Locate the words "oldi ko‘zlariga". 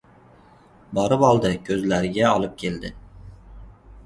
1.27-2.33